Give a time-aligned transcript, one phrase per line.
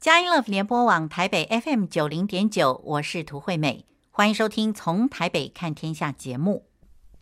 [0.00, 6.64] 佳音乐联播网台北 FM 九零点九，我是涂惠美，欢迎收听《从台北看天下》节目。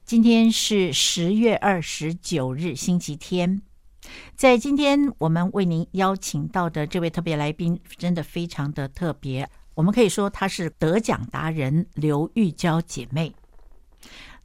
[0.05, 3.63] 今天是十月二十九日，星期天。
[4.37, 9.51] 在今天我们为您邀请到的这位特别来宾，真的非常的特别。
[9.75, 13.35] 我们可以说她是得奖达人刘玉娇姐妹。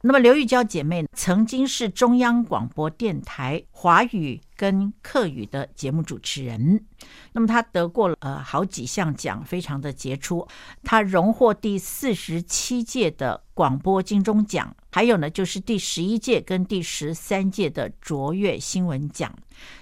[0.06, 6.84] 那么刘玉娇姐妹曾经是中央广播电台华语跟客语的节目主持人，
[7.32, 10.46] 那么她得过了呃好几项奖，非常的杰出。
[10.82, 19.34] 她荣获第四十七届的广播金钟奖，还有呢就是第十一届跟第十三届的卓越新闻奖。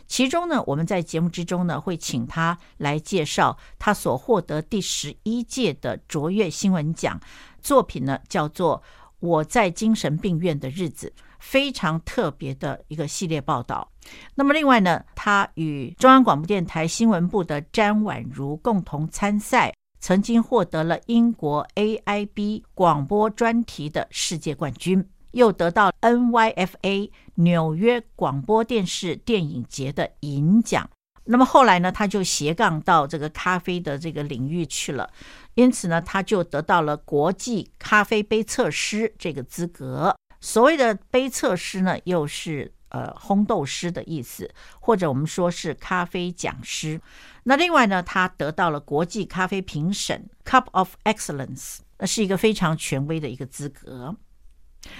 [0.06, 7.20] 其中呢，我们在节目之中呢会请她来介绍她所获得第十一届的卓越新闻奖
[7.60, 8.80] 作品呢，叫做。
[9.22, 13.88] 我在精神病院的日子，非常特别的一个系列报道。
[14.34, 30.90] 那么，另外呢，他与中央广播电台新闻部的詹婉如共同参赛，曾经获得了英国 AIB 广播专题的世界冠军，又得到 NYFA 纽约广播电视电影节的银奖。
[31.24, 35.08] 那么后来呢，他就斜杠到这个咖啡的这个领域去了。
[35.54, 40.16] 因此呢，他就得到了国际咖啡杯测师这个资格。
[40.40, 47.00] 所谓的杯测师呢，又是呃烘豆师的意思，或者我们说是咖啡讲师。
[47.44, 54.16] 那另外呢，他得到了国际咖啡评审 Cup of Excellence，那是一个非常权威的一个资格。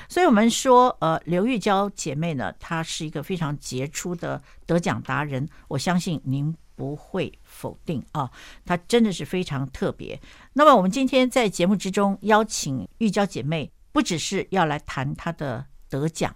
[0.09, 5.49] 所以，我们说，呃，刘玉娇姐妹呢，她是一个非常杰出的得奖达人。
[5.67, 8.29] 我相信您不会否定啊，
[8.67, 10.21] 他真的是非常特别。
[10.55, 16.35] 那么，我们今天在节目之中邀请玉娇姐妹，不只是要来谈她的得奖，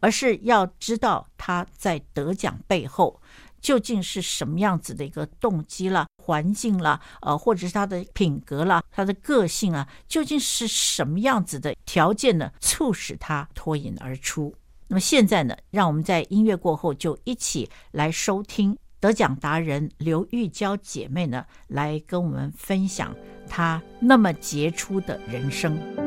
[0.00, 3.22] 而是要知道她在得奖背后。
[3.60, 14.52] 究竟是什么样子的一个动机啦、环境啦，呃，或者是她的品格啦、她的个性啊，究竟是什么样子的条件呢，促使她脱颖而出？
[14.88, 23.14] 那么现在呢，让我们在音乐过后就一起来收听得奖达人刘玉娇姐妹呢，来跟我们分享
[23.48, 26.05] 她那么杰出的人生。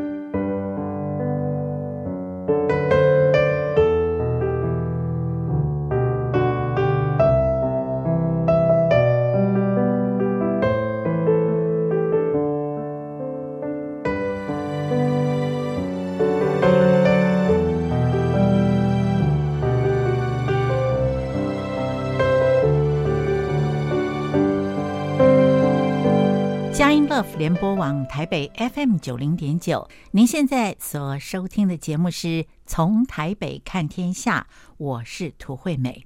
[27.40, 36.06] 联播网台北 FM 九零点九，您现在所收听的节目是从台北看天下，我是涂惠美。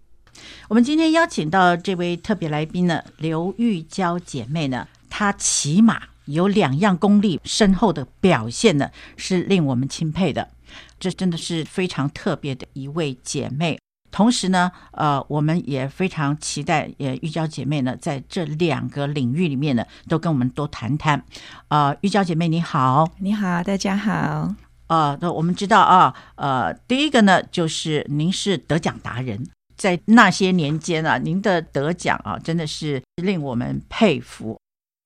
[0.69, 10.51] 我们今天邀请到这位特别来宾呢，刘玉娇姐妹呢，她起码有两样功力深厚的表现呢，是令我们钦佩的。
[10.99, 13.79] 这真的是非常特别的一位姐妹。
[14.13, 21.25] 同时呢，呃，我们也非常期待，呃，玉娇姐妹呢，在这两个领域里面呢，都跟我们多谈谈。
[21.69, 24.53] 呃，玉娇姐妹你好，你好，大家好。
[24.85, 29.43] 呃，那我们知道啊，呃，第一个呢，就是您是得奖达人，
[29.75, 34.59] 在那些年间啊，您的得奖啊，真的是令我们佩服。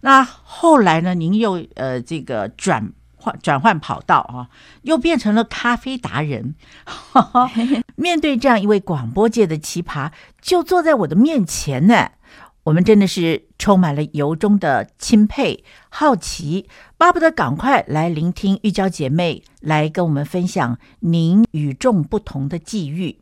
[0.03, 2.91] 那后来呢，您又呃这个转。
[3.27, 4.47] 换转换跑道啊，
[4.83, 6.55] 又变成了咖啡达人。
[7.97, 10.11] 面对这样一位广播界的奇葩，
[10.41, 12.11] 就坐在我的面前呢，
[12.63, 23.19] 我们真的是充满了由衷的钦佩、好奇，巴不得赶快来聆听玉娇姐妹来跟我们分享您与众不同的际遇。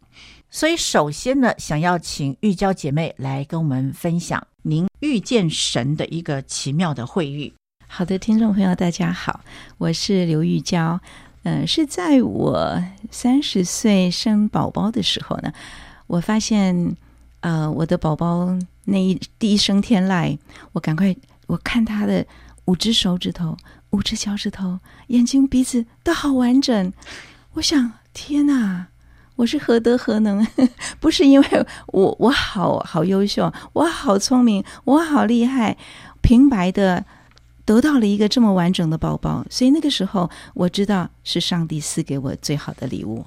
[0.49, 7.53] 所以，首先呢，想要请玉娇姐妹来跟我们分享您遇见神的一个奇妙的会遇。
[7.97, 9.39] 好的，听众朋友，大家好，
[9.78, 11.00] 我是刘玉娇。
[11.44, 15.53] 嗯、是在我三十岁生宝宝的时候呢，
[16.06, 16.94] 我发现，
[17.39, 18.50] 呃，我的宝宝
[18.83, 20.38] 那一第一声天籁，
[20.73, 21.16] 我赶快
[21.47, 22.25] 我看他的
[22.65, 23.56] 五只手指头、
[23.92, 24.77] 五只脚趾头、
[25.07, 26.92] 眼睛、鼻子都好完整。
[27.53, 28.88] 我想，天哪，
[29.38, 30.45] 我是何德何能？
[31.00, 31.47] 不是因为
[31.88, 35.77] 我我好好优秀，我好聪明，我好厉害，
[36.21, 37.06] 平白的。
[37.65, 43.25] 得到了一个这么完整的宝宝，所以那个时候我知道是上帝赐给我最好的礼物，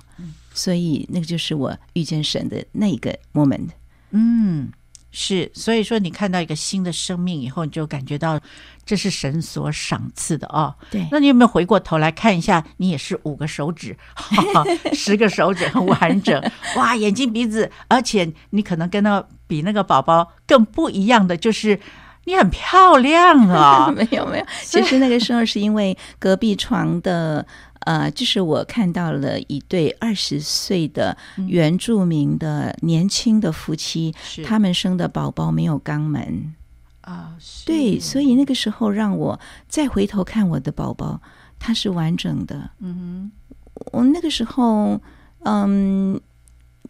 [0.54, 3.70] 所以那个就是我遇见神的那个 moment。
[4.10, 4.70] 嗯，
[5.10, 8.40] 是，所以说你看到一个新的生命以后，你就感觉到
[8.86, 10.72] 这是神所赏赐的哦。
[10.88, 12.64] 对，那你有没有回过头来看一下？
[12.76, 13.96] 你也是五个手指，
[14.94, 16.40] 十个手指很完整，
[16.78, 21.80] 哇，眼睛鼻子，而且你可能跟那个比那个宝宝更不一样的就是。
[22.28, 23.90] 你很漂亮啊！
[23.90, 27.46] 没 有没有，其实那个时候是因为隔壁床的。
[27.82, 31.16] 呃，就是我看到了一对二十岁的
[31.46, 36.54] 原住民的年轻的夫妻，嗯、他们生的宝宝没有肛门
[37.00, 37.34] 啊，
[37.64, 41.22] 对，所以那个时候让我再回头看我的宝宝，
[41.58, 42.68] 他是完整的。
[42.80, 43.30] 嗯
[43.72, 45.00] 哼，我那个时候，
[45.44, 46.20] 嗯，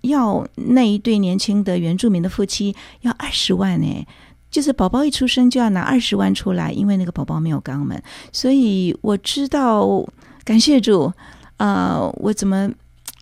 [0.00, 4.06] 要那一对年轻的原住民的夫妻要二十万呢，
[4.50, 8.02] 就是宝宝一出生就要拿二十万出来，因为那个宝宝没有肛门，
[8.32, 10.04] 所以我知道。
[10.44, 11.12] 感谢主，
[11.58, 12.72] 啊、呃，我怎么，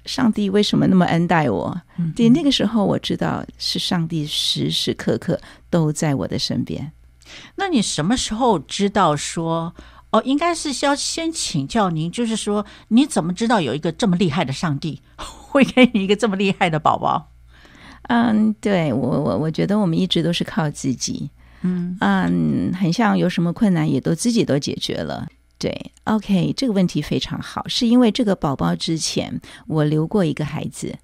[0.05, 1.77] 上帝为什么那么恩待我？
[1.99, 5.37] 嗯，对，那个时候我知道是上帝时时刻刻
[5.69, 6.93] 都在我的身边。
[7.57, 9.75] 那你什么时候知道说，
[10.11, 17.33] 哦，应该是要先请教您，就是说，你怎么知道有一个这么厉害的上帝 会给你一个这么厉害的宝宝？
[18.09, 21.31] 嗯，对，我我我觉得我们一直都是靠自己，
[21.63, 25.27] 嗯嗯，很像有什么困难也都自己都解决了。
[25.59, 30.95] 对，OK，这个问题非常好，是因为这个宝宝之前我留过一个孩子，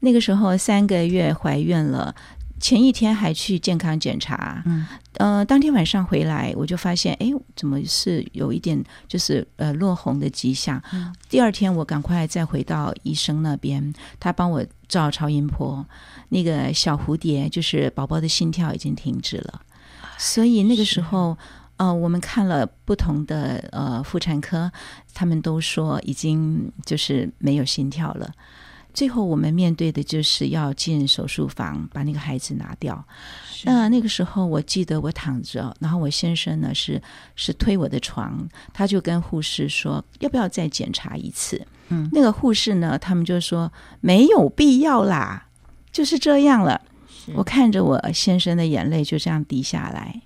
[0.00, 2.12] 那个时候三个月怀孕了，
[2.58, 4.86] 前一天还去健康检查，嗯，
[5.18, 10.82] 呃，当天晚上回来我就发现，哎，怎么是有一点就是呃落红的迹象？
[10.92, 15.86] 嗯，第二天我赶快再回到医生那边，他帮我照超音波，
[16.32, 19.60] 那个小蝴蝶就是宝宝的心跳已经停止了，
[20.18, 21.36] 所以那个时候。
[21.78, 24.70] 呃，我们看了不同的呃妇产科，
[25.12, 28.30] 他们都说已经就是没有心跳了。
[28.94, 33.04] 最后我们面对的就是要进手术房把那个孩子拿掉。
[33.64, 37.02] 那那个时候我记得我躺着，然后我先生呢是
[37.34, 41.66] 是推我的床，他就跟护士说要不要再检查一次。
[41.88, 45.48] 嗯，那个护士呢，他们就说没有必要啦，
[45.92, 46.80] 就是这样了。
[47.34, 50.20] 我看着我先生的眼泪就这样滴下来。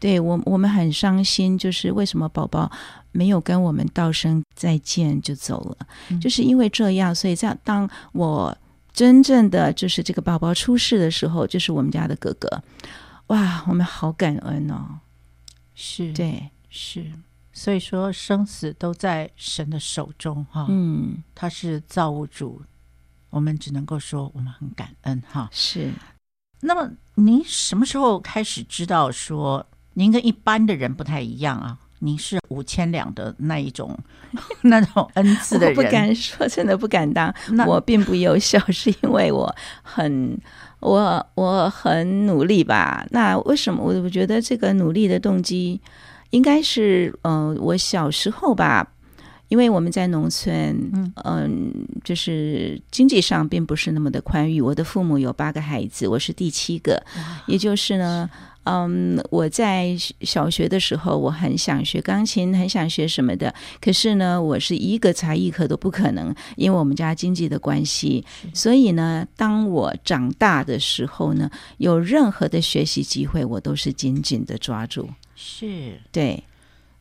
[0.00, 2.72] 对我，我们很伤心，就是为什么宝宝
[3.12, 8.56] 没有跟我们道声再见就走了，嗯，就是因为这样，所以这样，当我
[8.94, 12.62] 真正的就是这个宝宝出世的时候，就是我们家的哥哥，
[13.26, 15.00] 哇，我们好感恩哦，
[15.74, 16.10] 是。
[16.14, 17.04] 对，是，
[17.52, 22.62] 所以说生死都在神的手中哈，嗯，他是造物主，
[23.30, 25.90] 我们只能够说我们很感恩哈，是。
[26.60, 29.66] 那么您什么时候开始知道说？
[29.94, 33.98] 您跟一般的人不太一样啊，您是五千两的那一种，
[34.62, 35.76] 那种恩赐的人。
[35.76, 37.34] 我不敢说，真的不敢当。
[37.66, 40.38] 我并不优秀，是因为我很
[40.78, 43.04] 我我很努力吧？
[43.10, 43.82] 那为什么？
[43.82, 45.80] 我我觉得这个努力的动机，
[46.30, 48.92] 应该是嗯、呃，我小时候吧，
[49.50, 50.54] 因为我们在农村，
[50.94, 51.50] 嗯、呃，
[52.02, 54.60] 就是经济上并不是那么的宽裕。
[54.60, 57.02] 我的父母有八个孩子，我是第七个，
[57.46, 58.30] 也就是呢。
[58.64, 63.52] 嗯，我在小学的时候，我很想学钢琴，很想学什么的。
[63.80, 68.24] 可是呢，我是一个才艺课都不可能，因为我们家经济的关系。
[68.54, 75.08] 所以呢，当我长大的时候呢，有任何的学习机会，我都是紧紧的抓住。
[75.34, 76.44] 是，对，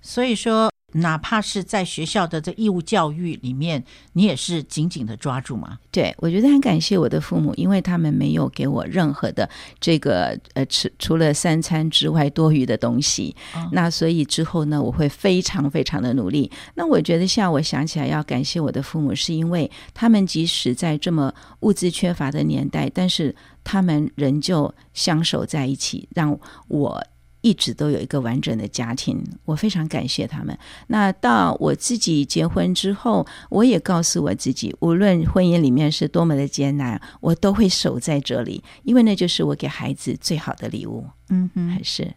[0.02, 0.72] 所以说。
[0.94, 3.84] 哪怕是在学校的这义务教育里面，
[4.14, 5.78] 你也是紧紧的抓住吗？
[5.92, 9.50] 对，我觉得很感谢我的父母，因为他们没有给我任何的
[9.80, 13.36] 这个呃吃除了三餐之外多余的东西。
[13.54, 13.70] 哦。
[13.72, 16.52] 那所以之后呢，我会非常非常的努力。
[16.76, 27.04] 那我觉得现在我想起来要感谢我的父母，是因为他们即使在这么物资缺乏的年代，但是他们仍旧相守在一起，让我。
[27.42, 30.58] 一直都有一个完整的家庭，我非常感谢他们。
[30.88, 41.06] 那到我自己结婚之后，我也告诉我自己，无论婚姻里面是多么的艰难，我都会守在这里，因为那就是我给孩子最好的礼物。
[41.30, 42.14] 嗯哼，还是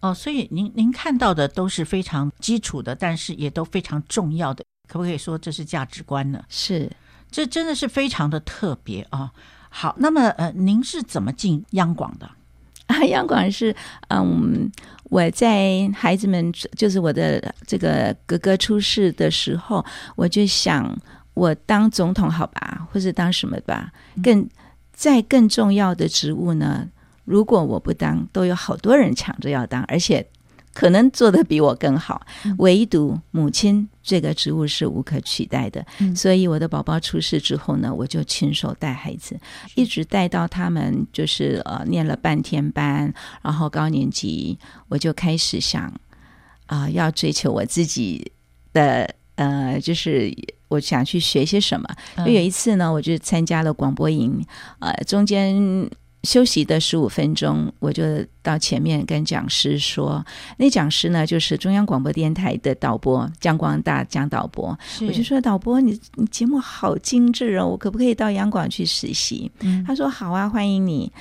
[0.00, 6.44] 哦，所以您您看到的都是非常基础的，但是也都非常重要的，可不可以说这是价值观呢？
[6.48, 6.88] 是，
[7.30, 9.30] 这真的是非常的特别啊、哦。
[9.70, 12.30] 好，那么呃，您是怎么进央广的？
[12.88, 13.74] 啊，央广是，
[14.08, 14.70] 嗯，
[15.04, 19.84] 我在孩子们就是我的这个哥哥出世的时候，
[20.16, 20.94] 我就想，
[21.34, 23.92] 我当总统好吧，或者当什么吧，
[24.22, 24.48] 更
[24.92, 26.88] 在更重要的职务呢，
[27.24, 30.26] 如果我不当，都有好多人抢着要当，而且。
[30.78, 32.24] 可能做的比我更好，
[32.58, 35.84] 唯独母亲这个职务是无可取代的。
[35.98, 39.36] 嗯、所以我的宝宝出世之后呢，我就亲手带孩子，
[39.74, 44.56] 一直带到他们就是呃念了半天班，然后高年级，
[44.88, 45.82] 我就开始想
[46.66, 48.30] 啊、呃，要追求我自己
[48.72, 50.32] 的呃，就是
[50.68, 51.88] 我想去学些什么。
[52.18, 54.46] 就有一次呢，我就参加了广播营，
[54.78, 55.90] 呃，中间。
[56.24, 58.02] 休息的十五分钟，我就
[58.42, 60.24] 到前面跟讲师说，
[60.56, 69.50] 那讲师呢就是中央广播电台的导播江光大江导播，我就说导播，你你节目好精致哦，我可不可以到央广去实习？
[69.60, 71.12] 嗯，他说好啊，欢迎你。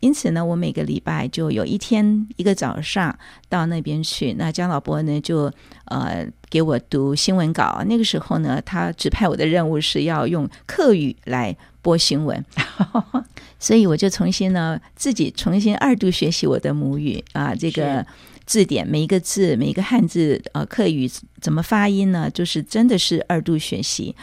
[0.00, 3.18] 因此呢，我每个礼拜就有一天一个早上
[3.48, 4.34] 到那边去。
[4.34, 5.50] 那江导播呢，就
[5.86, 7.82] 呃给我读新闻稿。
[7.86, 12.42] 那个时候呢，他指派我的任务是要用客语来播新闻，
[13.60, 18.04] 所以我就重新呢自己重新二度学习我的母语啊，这个。
[18.46, 21.10] 字典每一个字，每一个汉字，呃，课语
[21.40, 22.30] 怎么发音呢？
[22.30, 24.14] 就是真的是二度学习。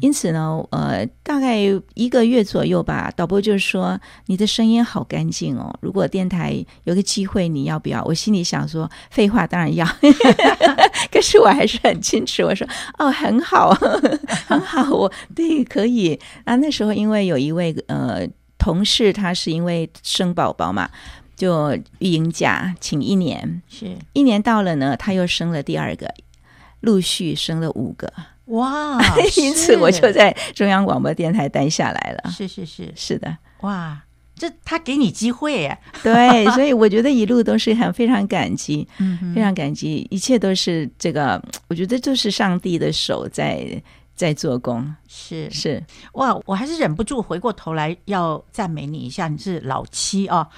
[0.00, 1.58] 因此呢，呃，大概
[1.94, 9.86] 一个月左右吧，导播就说：“你的声音好干净哦，如果电台有个机会，你要不要？”我心里想说：“废话，当然要。
[11.12, 12.66] ”可是我还是很矜持，我说
[12.98, 13.70] ：“哦，很好，
[14.48, 18.26] 很好，我对可以。”啊，那时候因为有一位呃
[18.56, 20.88] 同事，他是因为生宝宝嘛。
[21.42, 26.08] 就育婴假请一年，是一年到了呢，他又生了第二个，
[26.82, 28.12] 陆续生了五个，
[28.44, 28.96] 哇！
[29.36, 32.30] 因此我就在中央广播电台待下来了。
[32.30, 34.00] 是是是是的，哇！
[34.36, 43.82] 这他给你机会耶， 对，所以我觉得一路都是很非常感激，嗯，非常感激，一切都是这个，我觉得就是上帝的手在。
[44.22, 44.94] 在做工。
[45.08, 45.50] 是。
[45.50, 45.82] 是。
[46.12, 50.48] 哇，我还是忍不住回过头来要赞美你一下，你是老七 啊，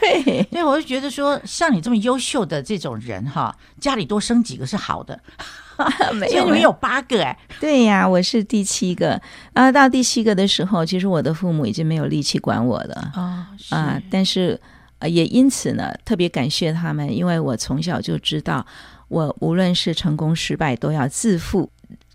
[0.00, 5.18] 对，因为我就觉得说，像你这么优秀的这种人哈，家里多生几个是好的，
[6.14, 9.20] 没有，你们有八个哎，对呀，我是第七个，
[9.52, 13.10] 然后到第七个的时候，其实我的父母已经没有力气管我了。
[13.12, 14.60] 啊啊，但是
[15.02, 18.64] 也因此呢，特别感谢他们，因为我从小就知道，
[19.08, 21.68] 我无论是成功失败，都要自负。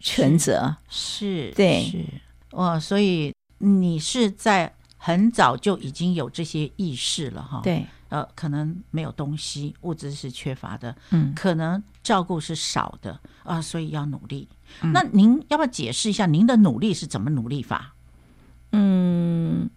[0.05, 2.03] 全责是，对，是
[2.51, 7.61] 哇，所以你是在很早就已经有这些意识了哈。
[7.63, 14.49] 对，呃，可能没有东西，物资是缺乏的，嗯，可能照顾是少的啊，所以要努力。
[14.81, 17.95] 嗯、那您要不要解释一下您的努力是怎么努力法？
[18.73, 19.69] 嗯，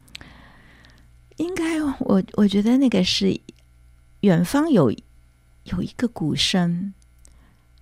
[1.36, 3.40] 应该我我觉得那个是
[4.22, 4.90] 远方有
[5.62, 6.92] 有一个鼓声，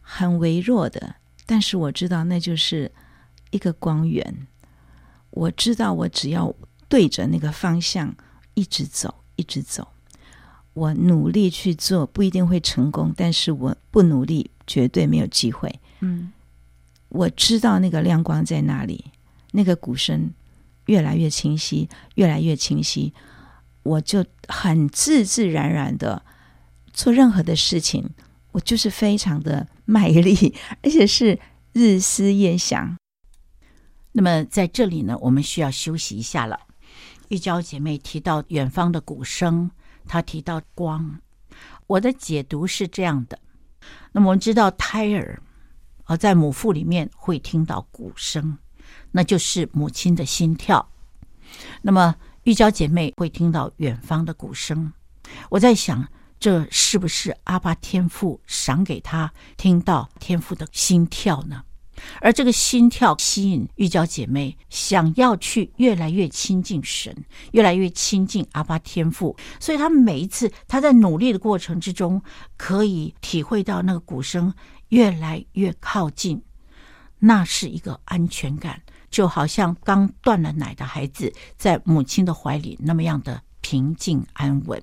[0.02, 1.16] 很微弱的。
[1.46, 2.90] 但是我知道那就是
[3.50, 4.46] 一个光源，
[5.30, 6.54] 我知道我只要
[6.88, 8.14] 对着那个方向
[8.54, 9.86] 一直走，一直走，
[10.72, 15.72] 我努力去做，不一定会成功，但是我不努力绝对没有机会。
[16.00, 16.32] 嗯，
[17.08, 19.04] 我知道那个亮光在哪里，
[19.52, 20.32] 那个鼓声
[20.86, 23.12] 越来越清晰，越来越清晰，
[23.82, 26.22] 我就很自自然然的
[26.92, 28.08] 做任何的事情。
[28.52, 31.38] 我就是非常的卖力， 而且是
[31.72, 32.96] 日思夜想。
[34.12, 36.60] 那么在这里呢，我们需要休息一下了。
[37.28, 39.70] 玉娇姐妹提到远方的鼓声，
[40.06, 41.20] 她提到光。
[41.86, 43.38] 我的解读是这样的：
[44.12, 45.42] 那么我们知道胎儿
[46.04, 48.58] 啊，在母腹里面会听到鼓声，
[49.10, 50.88] 那就是母亲的心跳。
[51.82, 52.14] 那么
[52.44, 54.92] 玉娇姐妹会听到远方的鼓声。
[55.50, 56.08] 我在想。
[56.44, 61.64] 这是不是阿巴天父赏给他听到天父的心跳呢？
[62.20, 67.16] 而这个心跳吸引玉娇姐妹想要去越来越亲近神，
[67.52, 69.34] 越来越亲近阿巴天父。
[69.58, 72.20] 所以，她每一次她在努力的过程之中，
[72.58, 74.52] 可以体会到那个鼓声
[74.90, 76.42] 越来越靠近，
[77.20, 84.82] 那是一个安全感，就好像刚断了奶的孩子在母亲的怀里那么样的平静安稳。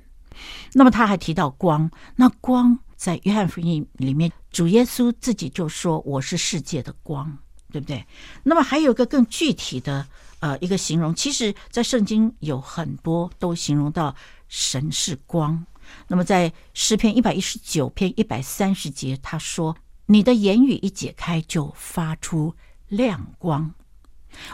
[0.74, 7.38] 那么他还提到光，那光在约翰福音里面，主耶稣自己就说：“我是世界的光”，
[7.72, 8.06] 对不对？
[8.44, 10.06] 那么还有一个更具体的
[10.40, 14.16] 呃一个形容，其实，在圣经有很多都形容到
[14.48, 15.66] 神是光。
[16.08, 22.56] 那么在诗篇一百一十九篇一百三十节，他说：“你的言语一解开，就发出
[22.88, 23.74] 亮光。”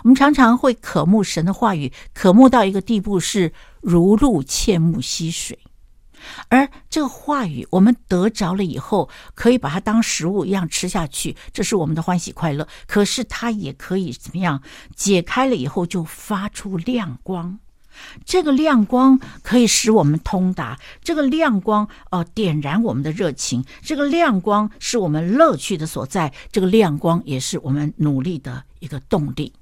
[0.04, 5.60] 我们常常会渴慕神的话语，渴慕到一个地步是如露切慕溪水。
[6.50, 12.68] 而这个话语，我们得着了以后，可以把它当食物一样吃下去，这是我们的欢喜快乐。
[12.88, 14.62] 可是它也可以怎么样？
[14.96, 17.60] 解开了以后就发出亮光，
[18.26, 29.54] 这个亮光可以使我们通达，这个亮光哦、点燃我们的热情，这个亮光是我们乐趣的所在，这个亮光也是我们努力的一个动力。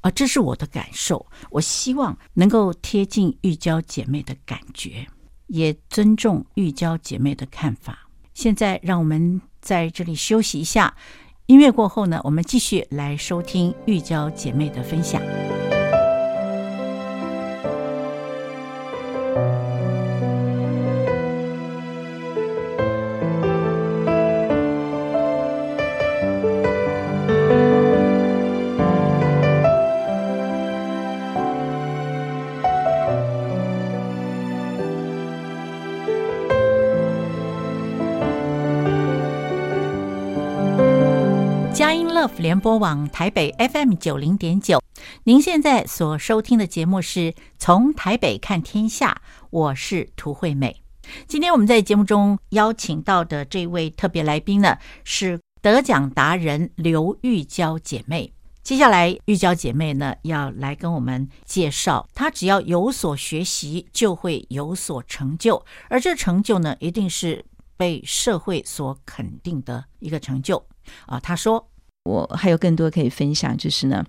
[0.00, 5.06] 啊、这是我的感受，我希望能够贴近玉娇姐妹的感觉。
[5.48, 8.08] 也尊重玉娇姐妹的看法。
[8.32, 10.94] 现在让我们在这里休息一下，
[11.46, 15.20] 音乐过后呢，我们继续来收听玉娇姐妹的分享。
[42.18, 44.82] Love 联播网台北 FM 九零点九，
[45.22, 50.82] 您现在所收听的节目是从台北看天下，我是涂惠美。
[51.28, 58.32] 今天我们在节目中邀请到的这位特别来宾呢，是得奖达人刘玉娇姐妹。
[58.64, 67.44] 接下来，玉娇姐妹呢要来跟我们介绍，她只要有所学习，就会有所成就，而这成就呢，一定是
[67.76, 70.66] 被社会所肯定的一个成就。
[71.06, 71.68] 啊，他说
[72.08, 74.02] 我还有更多可以分享，就是呢，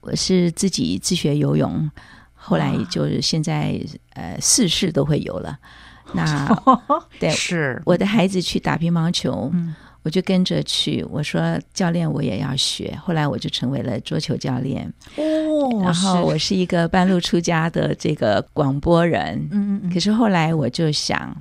[0.00, 1.90] 我是自己自学游泳，
[2.34, 3.80] 后来就是现在
[4.12, 5.58] 呃四式都会游了。
[6.12, 6.46] 那
[7.18, 11.02] 对，是我的孩子去打乒乓球，嗯，我就跟着去。
[11.10, 12.94] 我说教练，我也要学。
[13.02, 14.92] 后来我就成为了桌球教练。
[15.16, 19.48] 哦，然后我是一个半路出家的这个广播人。
[19.50, 19.90] 嗯嗯。
[19.92, 21.34] 可是后来我就想，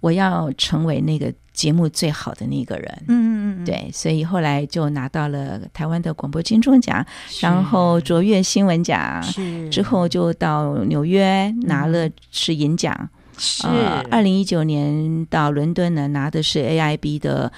[0.00, 1.32] 我要成为那个。
[1.56, 7.02] 节目最好的那个人，嗯嗯嗯，对，所以后来就拿到了台湾的广播金钟奖，
[7.40, 9.66] 然后卓越新闻奖，是。
[9.70, 13.66] 之后就到纽约拿了是银奖，是。
[14.10, 17.50] 二零一九年到伦敦呢拿的是 AIB 的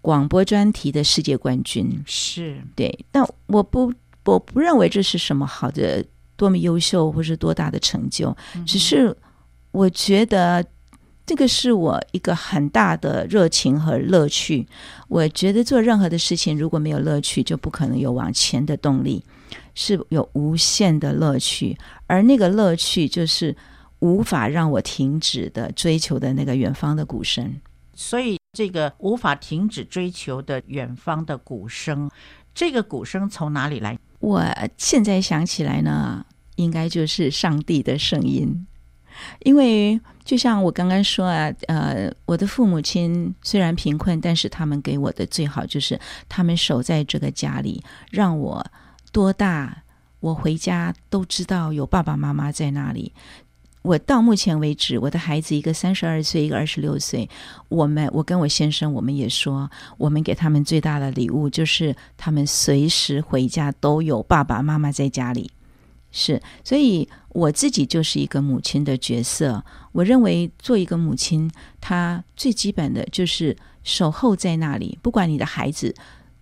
[0.00, 2.60] 广播专题的世界冠军，是。
[2.74, 9.16] 对，但我不我不认为这是什么好的多么优秀或是多大的成就，嗯、只是
[9.70, 10.66] 我觉得。
[11.26, 14.66] 这个是我一个很大的热情和乐趣。
[15.08, 19.24] 我觉得做任何的事情，如果没有乐趣，就不可能有往前的动力，
[19.74, 21.76] 是有无限的乐趣。
[22.06, 23.56] 而那个乐趣，就是
[24.00, 27.54] 无法让我停止的追求的那个远方的鼓声。
[27.94, 32.10] 所以，这个无法停止追求的远方的鼓声，
[32.54, 33.98] 这个鼓声从哪里来？
[34.18, 34.44] 我
[34.76, 38.66] 现在想起来呢，应该就是上帝的声音。
[39.44, 48.64] 因为就像我刚刚说啊，呃，我的父母亲虽然贫困，但是他们给我的最好就是他们守在这个家里，让我
[49.12, 49.82] 多大
[50.20, 53.12] 我回家都知道有爸爸妈妈在那里。
[53.82, 57.28] 我到目前为止，我的孩子一个三十二岁，一个二十六岁，
[57.68, 65.50] 我们我跟我先生我们也说，我们给他们最大的礼物就是他们随时回家都有爸爸妈妈在家里。
[66.16, 69.64] 是，所以我自己就是一个母亲的角色。
[69.90, 71.50] 我认为做一个母亲，
[71.80, 75.92] 她最基本的就是守候在那里，不管你的孩子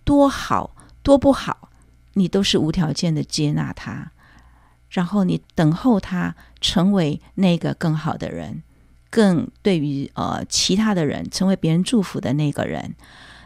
[0.03, 1.69] 多好多不好，
[2.13, 4.11] 你都是无条件的接纳他，
[4.89, 8.61] 然后你等候他成为那个更好的人，
[9.09, 12.93] 更对于呃其他的人成为别人祝福的那个人。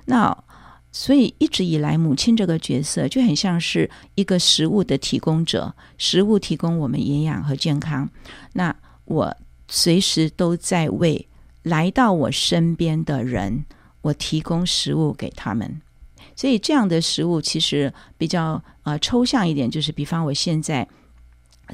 [0.08, 0.44] 那。
[0.92, 8.10] 所以一直以来，母亲这个角色就很像是一个食物的提供者，食物提供我们营养和健康。
[8.54, 9.36] 那我
[9.68, 11.28] 随时都在为
[11.62, 13.64] 来到我身边的人，
[14.02, 15.82] 我提供食物给他们。
[16.36, 20.88] 所以这样的食物其实比较呃抽象一点，就是比方我现在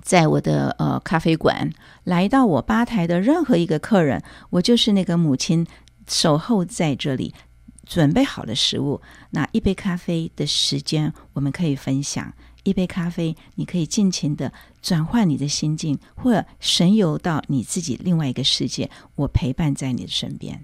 [0.02, 1.72] 在我的呃咖啡馆
[2.04, 5.66] 来到我吧台的任何一个客人，我就是那个母亲
[6.08, 7.34] 守候在这里。
[7.86, 12.34] 准备好的食物，那一杯咖啡的时间我们可以分享。
[12.64, 18.90] 一杯咖啡，你可以尽情的转换你的心境，或神游到你自己另外一个世界。
[19.16, 20.64] 我陪伴在你的身边。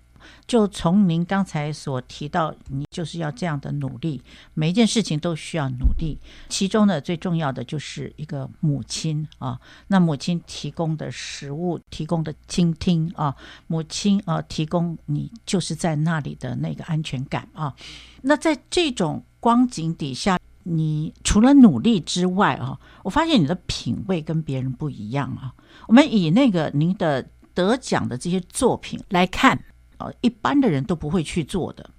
[0.50, 4.20] 就从您刚才所提到，你就是要这样的努力，
[4.56, 6.18] 每一件事情都需要努力。
[6.50, 13.36] 其中呢，最重要的就是一个母亲啊，那母亲提供的食物，提供的倾听啊，
[13.68, 17.76] 母亲啊，提供你就是在那里的那个安全感啊。
[18.24, 25.54] 那在这种光景底下，你除了努力之外啊，我发现你的品味跟别人不一样啊。
[25.86, 29.64] 我们以那个您的得奖的这些作品来看。
[30.00, 31.90] 呃，一般的人都不会去做的。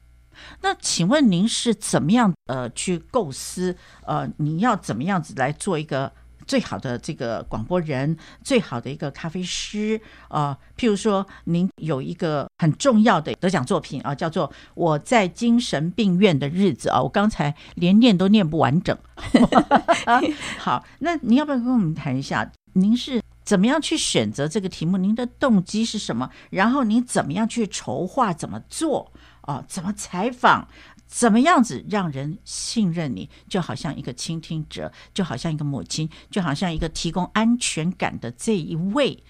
[0.62, 6.10] 那请问您是怎么样呃去构思呃，你要怎么样子来做一个
[6.46, 10.58] 最好的这个广播人，最好的一个咖啡师啊、呃？
[10.76, 18.96] 譬如说，您有一个很重要的得奖作品啊、呃，叫做《我在精神病院的日子》啊、我刚才连念都念不完整。
[20.58, 22.50] 好，那您要不要跟我们谈一下？
[22.72, 23.20] 您是？
[23.50, 24.96] 怎么样去选择这个题目？
[24.96, 26.30] 您的动机是什么？
[26.50, 28.32] 然后您怎么样去筹划？
[28.32, 29.10] 怎么做？
[29.40, 30.68] 啊，怎么采访？
[31.08, 33.28] 怎么样子让人信任你？
[33.48, 39.20] 就好像一个倾听者，就好像一个母亲，就好像一个提供安全感的这一位，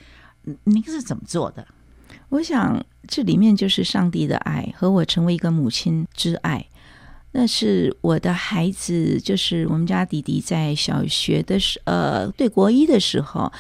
[0.65, 1.67] 您是怎么做的？
[2.29, 6.67] 我想这里面就是上帝的爱和我成为一个母亲之爱。
[7.33, 13.53] 那是我的孩子，就是我们家弟弟在小学的时，呃，对，国一的时候，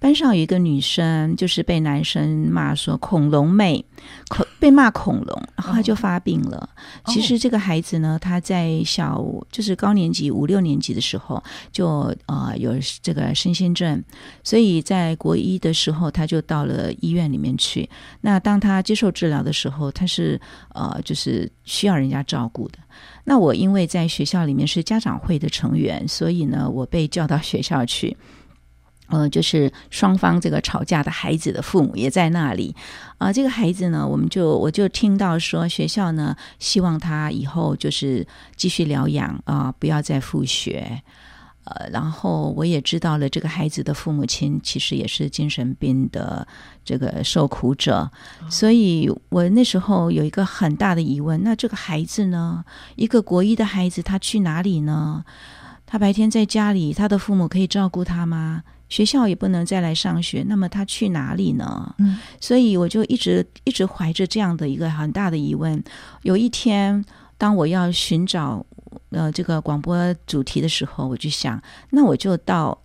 [0.00, 3.84] 班上有一个女生，就是被男生骂说“恐龙妹”，
[4.28, 6.70] 恐被骂恐龙，然后她就发病了。
[7.02, 7.14] Oh.
[7.14, 14.02] 其实这个孩子呢，他在小就是高年级五六年级的时候就呃有这个身心症，
[14.42, 17.88] 所以在国一的时候他就到了医院里面去。
[18.22, 20.40] 那当他接受治疗的时候，他是
[20.74, 22.78] 呃就是需要人家照顾的。
[23.24, 28.16] 那我因为在学校里面是家长会的成员，所以呢，我被叫到学校去。
[29.10, 32.76] 呃，就是双方这个吵架的孩子的父母也在那里。
[33.16, 41.02] 啊、这个孩子呢，我们就我就听到说，学校呢希望他以后就是继续疗养啊、不要再复学。
[41.68, 46.46] 呃，然后我也知道了，这个孩子的父母亲其实也是精神病的
[46.82, 48.10] 这个受苦者，
[48.48, 52.64] 所以我那时候有一个很大的疑问：那这个孩子呢，
[52.96, 55.22] 一个国一的孩子，他去哪里呢？
[55.84, 58.62] 他白天在家里，他的父母可以照顾他吗？
[58.88, 61.94] 学校也不能再来上学，那么他去哪里呢？
[61.98, 65.84] 嗯，所以我就一直一直怀着这样的一个很大的疑问。
[66.22, 67.04] 有一天，
[67.36, 68.64] 当我要寻找。
[69.10, 72.78] 呃，这个广播主题的时候，我就想，那我就到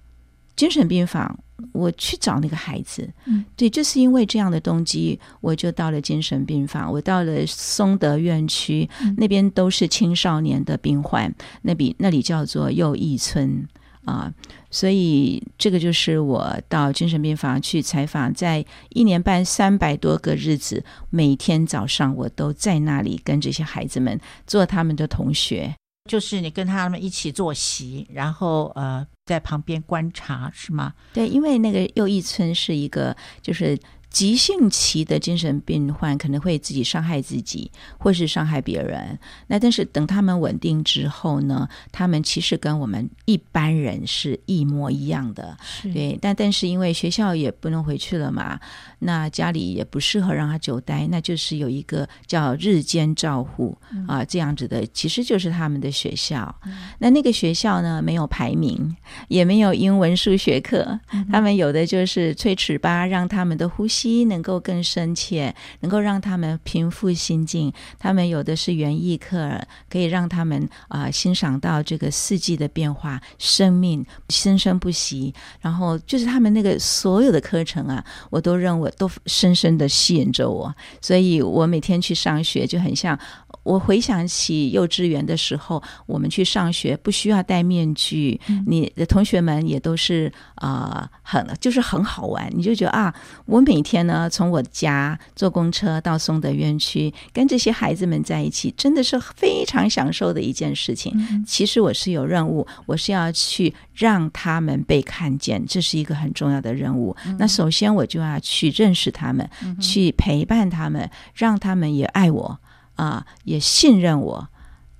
[0.56, 1.38] 精神病房，
[1.72, 3.10] 我去找那个孩子。
[3.26, 13.68] 嗯，对，就是因为这样的动机，我就到了精神病房，我到了松德院区，嗯、那边都是青少年的病患，那比那里叫做右翼村
[14.06, 14.32] 啊，
[14.70, 25.74] 所以这个就是我到精神病房去采访，在一年半三百多个日子，每天早上我都在那里跟这些孩子们做他们的同学。
[26.10, 30.94] 就是你跟他们一起坐席，然后呃，在旁边观察，是吗？
[31.14, 33.80] 对，因为那个右一村是一个，就是。
[34.14, 39.18] 急性期的精神病患可能会自己伤害自己，或是伤害别人。
[39.48, 45.58] 那但是等他们稳定之后呢，他们其实跟我们一般人是一模一样的。
[45.82, 48.60] 对，但但是因为学校也不能回去了嘛，
[49.00, 56.56] 那家里也不适合让他久待，那就是有一个叫日间照护、嗯、啊这样子的，其实就是他们的学校。
[56.68, 58.96] 嗯、那那个学校呢，没有排名，
[59.28, 64.03] 也没有英文数学课，嗯、他们有的就是吹尺八，让他们的呼吸。
[64.26, 67.72] 能够更深切，能够让他们平复心境。
[68.00, 75.34] 他们有的是园艺课，可以让他们啊、欣赏到这个四季的变化，生命生生不息。
[75.62, 80.74] 然后就是他们那个所有的课程啊，我都认为都深深的吸引着我。
[81.02, 83.18] 所以我每天去上学就很像。
[83.64, 92.52] 我回想起幼稚园的时候，我们去上学不需要戴面具，嗯、你的同学们也都是啊、呃，很就是很好玩。
[92.54, 93.14] 你就觉得啊，
[93.46, 101.14] 我每天呢从我家坐公车到松德院区，跟这些孩子们在一起，真的是非常享受的一件事情。
[101.16, 107.16] 嗯、其实我是有任务，我是要去让他们被看见，这是一个很重要的任务。
[107.26, 112.60] 嗯、那首先我就要去认识他们，嗯、去陪伴他们，让他们也爱我。
[113.04, 114.48] 啊，也信任我，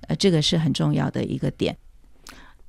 [0.08, 1.76] 呃，这个是很重要的一个点。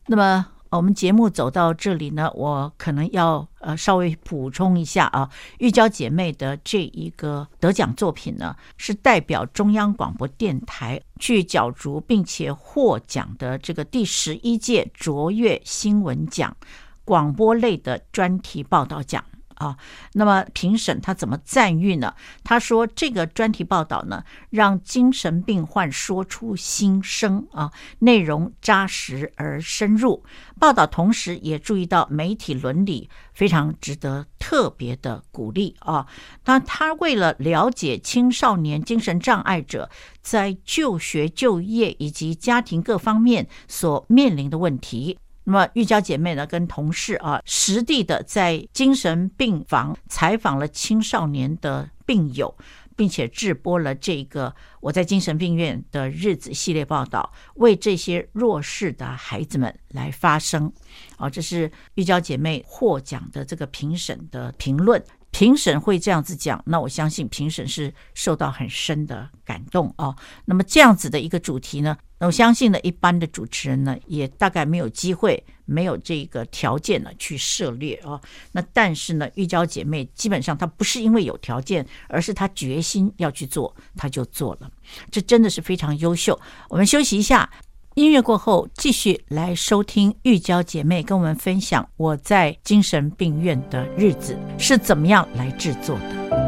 [0.07, 16.55] 那么我们节目走到这里呢，我可能要呃稍微补充一下啊，玉娇姐妹的这一个得奖作品呢，是代表中央广播电台去角逐并且获奖的这个第十一届卓越新闻奖
[17.03, 19.23] 广播类的专题报道奖。
[19.55, 19.77] 啊，
[20.13, 22.13] 那么评审他怎么赞誉呢？
[22.43, 30.23] 他说这个专题报道呢，让精神病患说出心声啊，内容扎实而深入。
[30.59, 36.07] 报道同时也注意到媒体伦理，非常值得特别的鼓励啊。
[36.45, 39.89] 那他为了了解青少年精神障碍者
[40.21, 45.17] 在就学、就业以及家庭各方面所面临的问题。
[45.45, 52.53] 那么玉娇姐妹呢，跟同事啊，实地的在精神病房采访了青少年的病友，
[52.95, 60.71] 并且制播了这个我在精神病院的日子系列报道，为这些弱势的孩子们来发声。
[61.17, 65.01] 啊，这是玉娇姐妹获奖的这个评审的评论。
[65.31, 70.15] 评审会这样子讲，那我相信评审是受到很深的感动啊。
[70.45, 78.19] 那么这样子的一个主题呢，那我相信呢，一般的主持人呢，也大概没有机会，没有这个条件呢去涉猎啊。
[78.51, 84.71] 那但是呢，玉娇姐妹基本上她不是因为有条件，而是她决心要去做，她就做了。
[85.11, 86.39] 这真的是非常优秀。
[86.69, 87.49] 我们休息一下。
[87.95, 96.44] 音乐过后，继续来收听玉娇姐妹跟我们分享我在精神病院的日子是怎么样来制作的。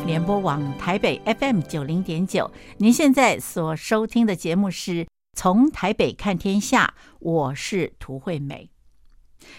[0.00, 8.70] 联播网台北 FM 九零点九，您现在所收听的节目是从台北看天下，我是涂惠美。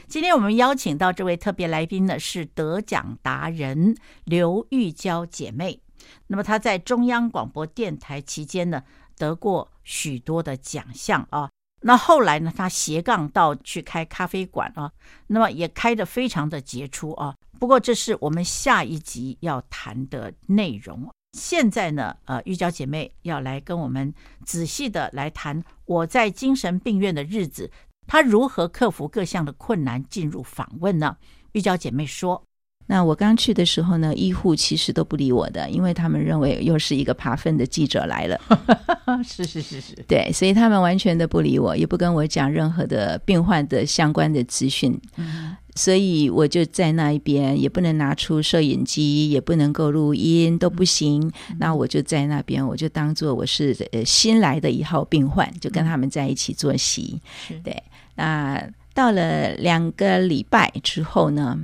[0.08, 5.82] 今天我们邀请到这位特别来宾呢，是得奖达人刘玉娇姐妹。
[6.28, 8.84] 那么她在中央广播电台期间呢，
[9.17, 11.50] 得过许多的奖项啊。
[11.82, 14.91] 那后来呢，她斜杠到去开咖啡馆啊，
[15.28, 17.36] 那么也开得非常的杰出啊。
[17.63, 21.10] 不过这是我们下一集要谈的内容。
[21.32, 27.71] 现在呢，呃，玉娇姐妹要来跟我们仔细的来谈我在精神病院的日子，
[28.06, 31.15] 她如何克服各项的困难进入访问呢？
[31.54, 32.43] 玉娇姐妹说。
[32.86, 38.38] 那我刚去的时候呢，医护其实都不理我的，因为他们认为又是一个爬粪的记者来了。
[39.23, 44.99] 是是是是，对，所以他们完全的不理我，也不跟我讲任何的病患的相关的资讯。
[45.15, 51.21] 嗯，所以我就在那一边，也不能拿出摄影机，也不能够录音，都不行。
[51.49, 57.19] 嗯，那我就在那边，我就当做我是呃新来的一号病患，就跟他们在一起作息。
[57.63, 57.83] 对，
[58.15, 61.59] 那到了两个礼拜之后呢，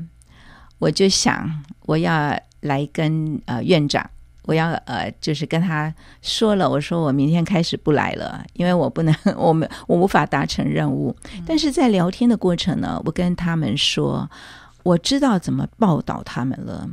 [0.79, 4.09] 我就想，我要来跟呃院长，
[4.49, 11.15] 我要呃就是跟他说了，我说我明天开始不来了，因为我不能， 我们我无法达成任务。
[11.45, 14.27] 但是在聊天的过程呢，我跟他们说，
[14.81, 16.89] 我知道怎么报道他们了。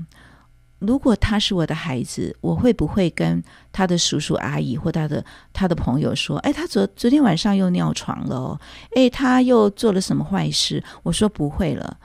[0.81, 3.42] 如果他是我的孩子，我会不会跟
[3.73, 8.61] 他的叔叔阿姨或他的他的朋友说，哎，他昨昨天晚上又尿床了哦，
[8.95, 10.85] 哎，他又做了什么坏事？
[11.03, 11.97] 我说不会了，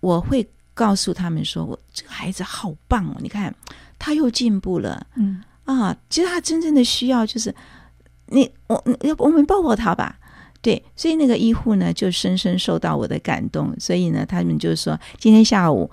[0.00, 0.48] 我会。
[0.76, 3.14] 告诉他们说：“我这个孩子好棒哦！
[3.20, 3.54] 你看，
[4.04, 5.06] 他又进步了。
[5.16, 7.54] 嗯啊，其实他真正的需要就是
[8.26, 10.18] 你，我，要不我们抱抱他吧。
[10.60, 13.74] 对，所以那个医护呢，就深深受到我的感动。
[13.80, 15.90] 所以呢，他们就说，今天下午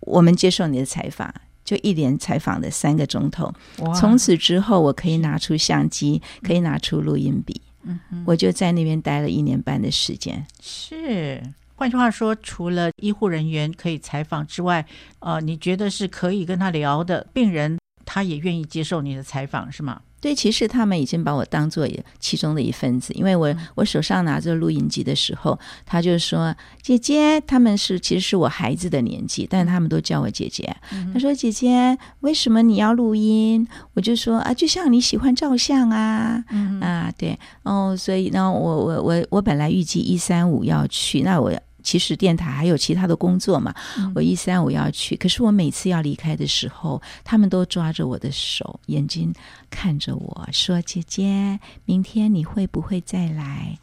[0.00, 1.32] 我们接受你的采访，
[1.64, 3.52] 就一连采访了三个钟头。
[3.94, 7.60] 从此之后，我可以拿出相机，可以拿出录音笔。
[7.84, 10.44] 嗯，我就在那边待了一年半的时间。
[10.60, 11.40] 是。”
[11.76, 14.84] 换句话说，除了医护人员可以采访之外，
[15.20, 20.00] 呃，你觉得是可以跟他聊的病人，他也愿意接受你的采访，是吗？
[20.18, 21.86] 对，其实他们已经把我当做
[22.18, 30.74] 其中的一份子，因为我我手上拿着录音机的时候，他就说：“姐姐，他们是其实是我孩子的年纪，但他们都叫我姐姐。
[30.90, 41.52] 嗯”他说：“姐姐，为什么你要录音？”我就说：“啊，就像你喜欢照相啊，嗯、啊，对，哦，所以呢，我我我我本来预计一三五要去，那我。”
[41.86, 43.72] 其实电台还有其他的工作嘛，
[44.12, 49.32] 我一三五要去，可是我每次要离开的时候，他们都抓着我的手，眼睛
[49.70, 53.78] 看着我说：“姐姐，明天你会不会再来？”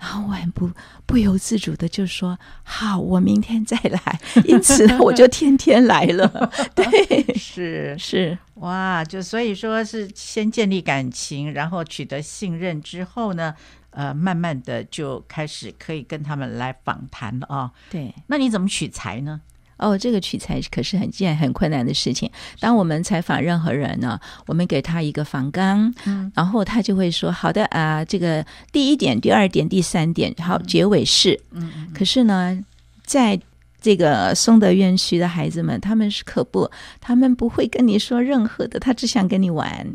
[0.00, 0.68] 然后我很不
[1.06, 4.20] 不由自主的就说：“好，我明天再来。
[4.44, 6.50] ”因此我就天天来了。
[6.74, 13.54] 对，是是哇，就所以说是先建立感情，然后取得信任之后呢。
[13.98, 17.70] 呃，慢慢的就开始可以跟他们来访谈了啊、哦。
[17.90, 19.40] 对，那你怎么取材呢？
[19.76, 22.30] 哦，这个取材可是很件很困难的事情。
[22.60, 32.56] 当我们采访任何人呢，我们给他一个访纲，嗯，然后他就会说：“好的啊、呃，这个第一点、第二点、第三点，好，结尾是。”嗯，可是呢，
[33.04, 33.40] 在
[33.80, 36.68] 这个松德院区的孩子们，他们是可不，
[37.00, 39.86] 他们不会跟你说任何的，他只想跟你玩，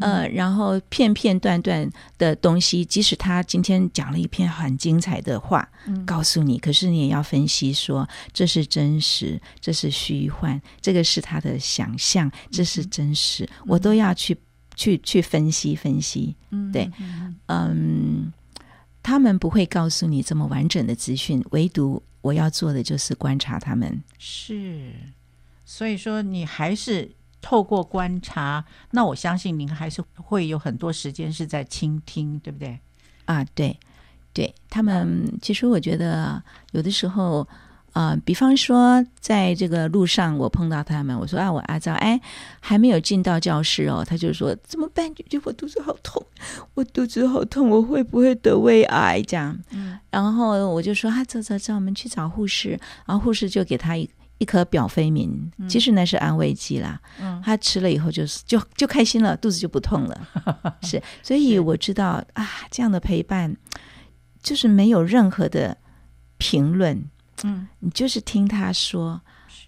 [0.00, 14.36] 呃，然后片片段段的东西，即使他今天讲了一篇很精彩的话，嗯、告诉你，可是你也要分析说这是真实，这是虚幻，这个是他的想象，这是真实，嗯、我都要去
[14.74, 16.90] 去去分析分析，嗯，对，
[17.48, 18.30] 嗯，
[19.02, 22.02] 他们不会告诉你这么完整的资讯，唯独。
[22.20, 24.92] 我要做的就是观察他们，是，
[25.64, 32.78] 所以说你还是透过观察，那我相信您还是会有很多时间是在倾听，对不对？
[33.24, 33.78] 啊，对，
[34.32, 37.46] 对他们，其实我觉得有的时候。
[37.92, 42.20] 啊、呃，比方说，在这个路上我碰到他们，我说啊，我阿昭，哎，
[42.60, 45.12] 还没有进到教室哦，他就说怎么办？
[45.14, 46.24] 就就我肚子好痛，
[46.74, 49.20] 我肚子好痛，我会不会得胃癌？
[49.22, 52.70] 这样，嗯，然后我就说啊，走走走，我们去找护士，
[53.06, 60.28] 然后护士就给他一一颗表飞明，其实那是安慰剂啦，嗯，他吃了以后就是就就开心了，肚子就不痛了，
[60.82, 63.56] 是，所以我知道啊，这样的陪伴
[64.42, 65.76] 就是没有任何的
[66.38, 67.04] 评论。
[67.44, 69.20] 嗯，你就是听他说，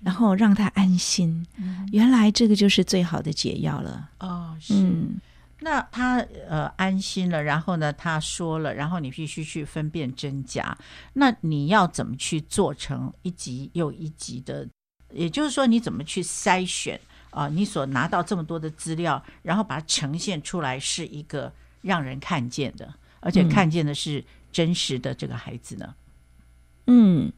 [0.02, 1.46] 然后让他安心。
[1.56, 4.11] 嗯，原来这个就是最好的解药了。
[4.20, 4.74] 哦，是。
[4.74, 5.20] 嗯，
[5.61, 10.76] 那他呃安心了，然后呢，他说了，然后你必须去分辨真假。
[11.14, 14.68] 那你要怎么去做成一集又一集的？
[15.12, 16.98] 也就是说，你怎么去筛选
[17.30, 25.94] 啊、呃，你所拿到这么多的资料，然后把它呈现出来，是一个让人看见的，而且看见的是真实的这个孩子呢？
[26.87, 27.32] 嗯，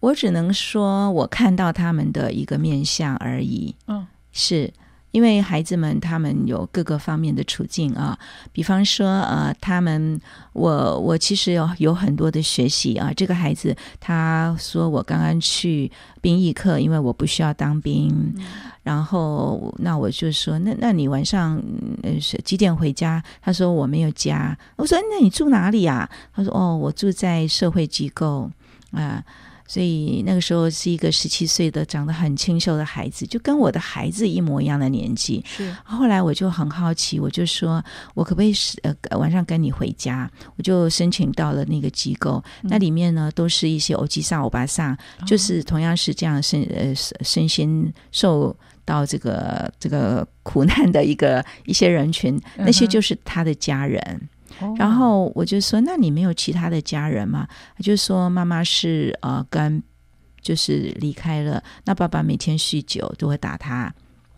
[0.00, 3.74] 我只能说我看到他们的一个面相而已。
[3.86, 4.72] 嗯，是。
[5.10, 8.16] 因为孩子们他们有各个方面的处境啊，
[8.52, 10.20] 比方说呃，他们
[10.52, 13.10] 我我其实有有很多的学习啊。
[13.16, 18.44] 这个孩子他说我刚刚去兵役课，因为我不需要当兵，嗯、
[18.82, 21.60] 然后那我就说那那你晚上
[22.02, 23.20] 呃是几点回家？
[23.40, 24.56] 他说我没有家。
[24.76, 26.10] 我说那你住哪里呀、啊？
[26.34, 28.50] 他说哦，我住在社会机构
[28.92, 29.24] 啊。
[29.68, 35.44] 所以那个时候是一个十七岁的长得很清秀的孩子，就跟我的孩子一模一样的年纪。
[35.46, 35.72] 是。
[35.84, 40.28] 后来我就很好奇，我就说，我可不可以是呃晚上跟你回家？
[40.56, 54.28] 我就申请到了那个机构，嗯、那里面呢都是一些欧吉桑、欧巴桑，就是同样是这样身呃身心受到这个这个苦难的一个一些人群，那些就是他的家人。
[54.76, 59.82] 然后我就说：“那你没有其他的家人吗？”他就说：“妈妈是呃跟
[60.40, 63.92] 就是离开了，那爸爸每天酗酒都会打他。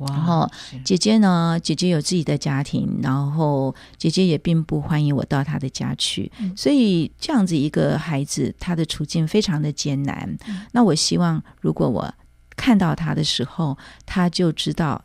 [0.08, 0.50] 然后
[0.82, 6.32] 姐姐呢，姐姐有自己的家庭，然后姐姐也并不欢迎我到她的家去。
[6.40, 10.26] 嗯、所以这样子一个孩子，他的处境非常的艰难。
[10.48, 12.14] 嗯、那我希望，如果我
[12.56, 15.04] 看到他的时候，他就知道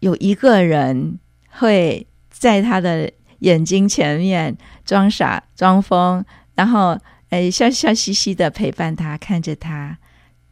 [0.00, 1.18] 有一个人
[1.50, 6.98] 会在他的。”眼睛前面装傻装疯，然后
[7.30, 9.98] 诶笑笑嘻嘻的陪伴他，看着他，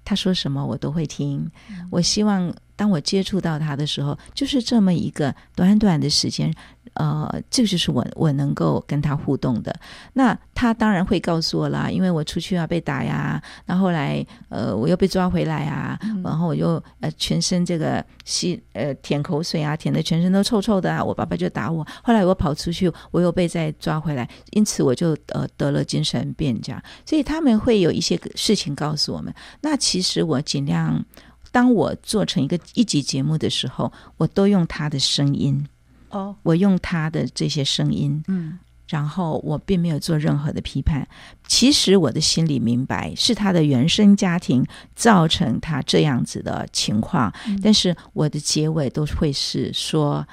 [0.05, 1.51] 他说什么我都会听。
[1.71, 6.53] 嗯、我希望当我接触到他的时候，就是这么一个短短的时间。
[6.95, 9.75] 呃，这个就是我我能够跟他互动的。
[10.13, 21.87] 那他当然会告诉我啦，因为我出去啊被打呀，然后后来呃我又被抓回来啊，嗯、然后我又呃全身这个吸呃舔口水啊，舔的全身都臭臭的啊，我爸爸就打我。
[22.03, 26.83] 后来我跑出去，我又被再抓回来，因此我就呃得了精神病这样。
[27.05, 29.35] 所以他们会有一些事情告诉我们。
[29.61, 31.05] 那其实我尽量，
[31.51, 35.67] 当我做成一个一集节目的时候，我都用他的声音。
[36.15, 41.07] 哦，我用他的这些声音，嗯，然后我并没有做任何的批判。
[41.49, 47.33] 其实我的心里明白，是他的原生家庭造成他这样子的情况。
[47.47, 50.27] 嗯，但是我的结尾都会是说，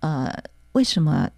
[0.00, 0.32] 呃，
[0.72, 1.28] 为什么？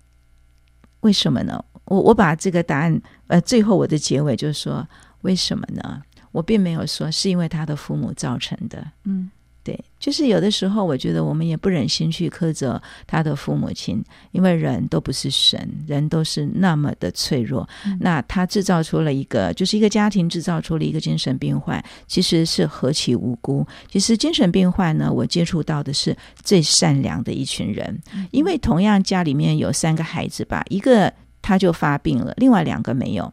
[1.01, 1.63] 为什么呢？
[1.87, 4.87] 我我把这个答案，呃，最后我的结尾就是说，
[5.23, 6.03] 为什么呢？
[6.33, 9.31] 我并没有说是因为他的父母造成的，嗯。
[9.65, 17.67] 对，就是有的时候，我觉得我们也不忍心去苛责他的父母亲，因为人都不是神，人都是那么的脆弱。
[17.87, 23.67] 嗯、那他制造出了一个，就是一个家庭制造出了一个精神病患，其实是何其无辜。
[23.91, 27.99] 其实精神病患呢，我接触到的是最善良的一群人，
[28.33, 33.33] 因为同样家里面有三个孩子吧，一个他就发病了，另外两个没有，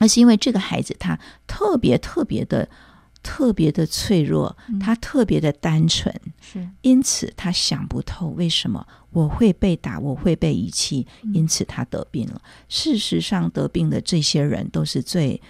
[0.00, 2.68] 那是因为这个孩子他特别特别的。
[3.24, 12.34] 特别的脆弱，他特别的单纯，是、嗯、因此他想不透为什么我会被打，我会被遗弃，因此他得病了。
[12.34, 15.40] 嗯、事实上，得病的这些人都是最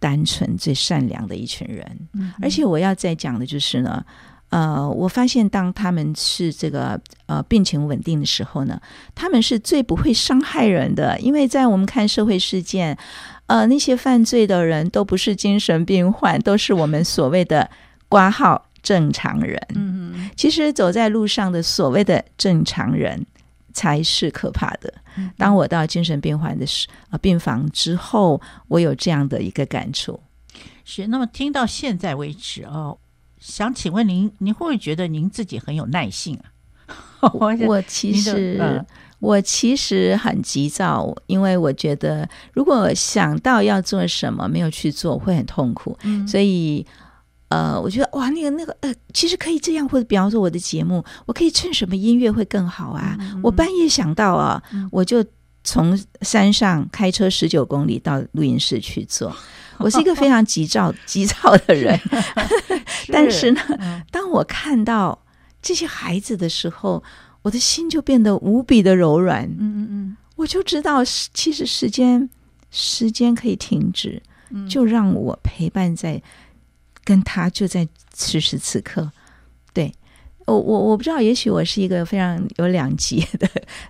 [0.00, 2.08] 单纯、最善良的一群人。
[2.14, 4.04] 嗯、而且我要再讲的就是呢，
[4.48, 8.78] 呃，我发现当他们是这个呃病情稳定的时候呢，
[9.14, 12.98] 他们是最不会伤害人的，因为在我们看社会事件。
[13.46, 17.70] 呃，那些犯罪的人都不是精神病患，都是我们所谓的
[18.08, 19.60] 挂号正常人。
[19.74, 23.26] 嗯嗯，其实走在路上的所谓的正常人
[23.74, 24.92] 才是可怕的。
[25.36, 26.64] 当我到精神病患的
[27.10, 30.18] 呃病房之后，我有这样的一个感触。
[30.84, 32.96] 是，那么听到现在为止哦，
[33.38, 36.48] 想请问您，您会不会觉得您自己很有耐性啊？
[37.34, 38.82] 我，我其实。
[39.24, 45.96] 我其实很急躁，因为我觉得如果想到要做什么没有去做，会很痛苦。
[46.02, 46.84] 嗯，所以
[47.48, 53.16] 呃，我觉得哇，那个那个呃，其实可以这样，或者比方说我的节目，我可以趁什么音乐会更好啊？
[53.18, 55.24] 嗯，我半夜想到啊，嗯，我就
[55.62, 59.34] 从山上开车十九公里到录音室去做。
[59.78, 61.98] 我是一个非常急躁急躁的人，
[63.10, 65.18] 但是呢，嗯，当我看到
[65.62, 67.02] 这些孩子的时候。
[67.44, 72.26] 我的心就变得无比的柔软，嗯嗯嗯，我就知道，其实时间
[72.70, 76.20] 时间可以停止，嗯，就让我陪伴在
[77.04, 79.12] 跟他，就在此时此刻。
[79.74, 79.92] 对，
[80.46, 83.22] 我我我不知道，也许我是一个非常有两极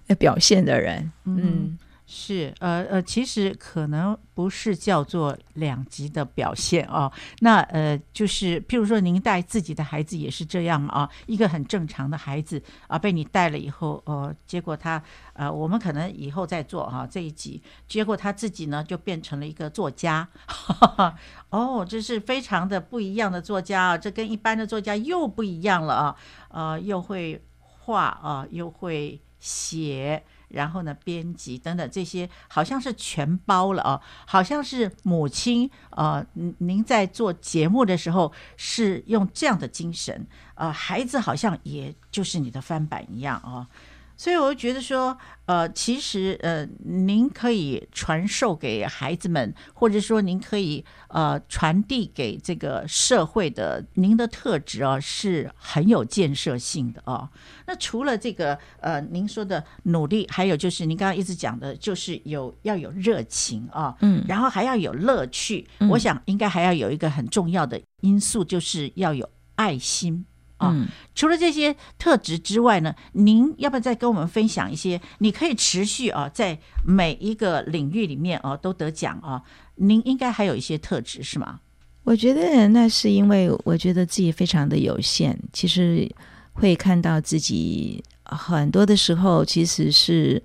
[0.09, 1.79] 的表现的人，嗯，嗯，
[2.17, 7.11] 是，呃呃，其实可能不是叫做两极的表现哦。
[7.41, 15.03] 那呃，就是譬如说，您带自己的孩子也是这样啊，一个很正常的孩子啊，被你带了以后，呃，结果他
[15.33, 21.15] 呃，我们可能以后再做哈、这一集，结果他自己呢就变成了一个作家，哈 哈
[21.51, 26.17] 哦，这是非常的不一样的作家啊，这跟一般的作家又不一样了啊，
[26.51, 30.23] 呃，又会画啊，又会写。
[30.55, 36.25] 然后呢，编辑等等这些，好像是全包了啊，好像是母亲呃，
[36.59, 43.69] 您在做节目的时候是用这样的精神，呃，孩子好像也就是你的翻版一样啊。
[44.17, 57.29] 所以我就觉得说，呃，其实呃，您可以传授给孩子们，或者说您可以呃传递给这个社会的您的特质啊，是很有建设性的啊。
[57.67, 65.67] 那除了这个呃，您说的努力，还有就是您刚刚一直讲的，就是有要有热情啊，嗯，然后还要有乐趣。
[65.81, 70.25] 嗯，我想应该还要有一个很重要的因素，就是要有爱心。
[70.73, 75.01] 嗯，除了这些特质之外呢，您要不要再跟我们分享一些？
[75.19, 79.43] 你可以持续啊，在每一个领域里面啊都得奖啊。
[79.77, 81.61] 您应该还有一些特质是吗？
[82.05, 86.09] 我觉得那是因为我觉得自己非常的有限，其实
[86.53, 90.43] 会看到自己很多的时候其实是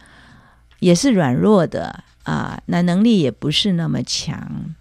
[0.80, 4.76] 也是软弱的啊，那能力也不是那么强，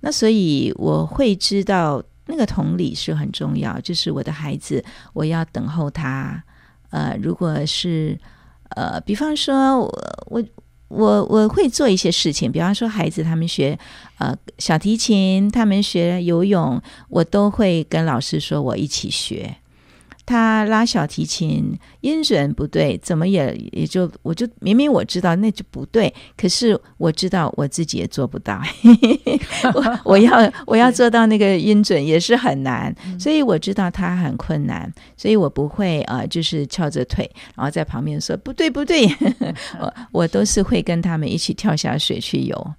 [0.00, 2.02] 那所以我会知道。
[2.28, 6.40] 那个同理是很重要，就是我的孩子，我要等候他。
[6.90, 8.18] 呃，如果是
[8.76, 9.90] 呃，比方说我
[10.26, 10.44] 我
[10.88, 13.78] 我我会做一些事情，比方说孩子他们学
[14.18, 19.56] 呃小提琴，他们学游泳，我都会跟老师说，我一起学。
[20.28, 28.60] 他拉小提琴音准不对，怎么也也就我就明明我知道那就不对，可是我知道我自己也做不到，
[29.72, 37.24] 我我要我要做到那个音准也是很难，所以我知道他很困难，所以我不会啊、呃，就是翘着腿，
[37.56, 39.06] 然后在旁边说不对不对，
[39.80, 42.72] 我我都是会跟他们一起跳下水去游，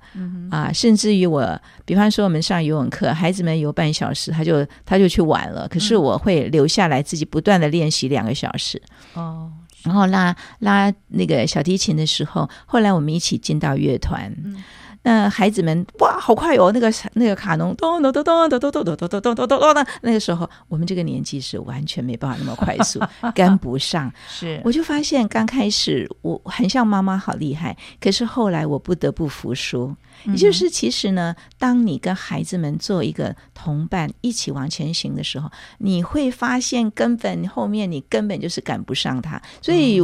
[0.51, 7.38] 啊，甚至于我比方说我们上游泳课，孩子们游半小时，他就他就去玩了，可是我会留下来自己不。
[7.39, 8.81] 不断的练习两个小时。
[9.13, 9.49] 哦，
[9.83, 14.29] 然后拉拉那个小提琴的时候，后来我们一起进到乐团。
[14.43, 14.61] 嗯
[15.09, 16.71] 那孩子们哇，好快哦！
[16.71, 22.99] 那个那个卡农咚咚咚咚咚咚咚咚咚咚咚咚咚咚，那个时候我们这个年纪是完全没办法那么快速，
[23.33, 24.13] 跟不上。
[24.27, 27.75] 是，我就发现刚开始我很像妈妈，好厉害。
[27.99, 29.95] 可是后来我不得不服输。
[30.25, 35.49] 也就是其实呢，当你跟孩子们做一个同伴，一起往前行的时候，
[35.79, 39.99] 你会发现根本后面你根本就是赶不上他，所以。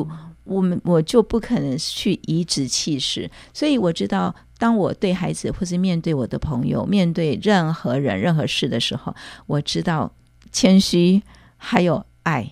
[0.46, 9.14] 我们我就不可能去颐指气使，所以我知道，当我对孩子或是面对我的朋友、面对任何人、任何事的时候，
[9.48, 10.12] 我知道
[10.52, 11.22] 谦虚
[11.58, 12.50] 还有爱。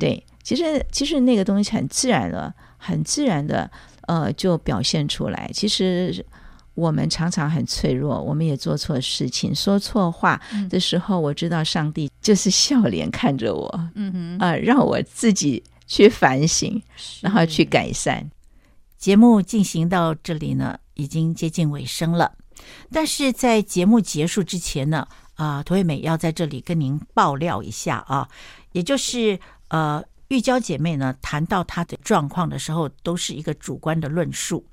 [0.00, 3.70] 对，其实其实那个东西很自然的、很自然的，
[4.06, 5.50] 呃，就表现出来。
[5.52, 6.24] 其实
[6.74, 15.62] 我们常常很脆弱，我们也做错事情、说错话的时候，我知道上帝就是笑脸看着我，嗯哼，啊，让我自己。
[15.88, 16.80] 去反省，
[17.22, 18.30] 然后去改善。
[18.96, 22.36] 节目进行到这里呢，已经接近尾声了。
[22.92, 28.28] 但是在节目结束之前呢，啊、呃，涂惠美要在这里跟您爆料一下啊，
[28.72, 34.64] 也就是呃，玉娇姐妹呢谈到她的状况的时候，都是一个主观的论述，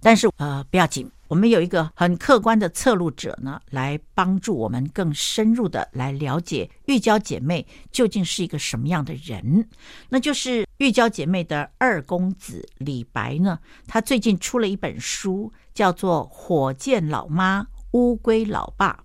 [0.00, 1.10] 但是呃，不要紧。
[1.30, 9.68] 我们有一个很客观的侧录者呢，来帮助我们更深入的来了解玉娇姐妹究竟是一个什么样的人。
[10.08, 18.98] 那就是玉娇姐妹的二公子李白呢，他最近出了一本书，叫做《火箭老妈乌龟老爸》。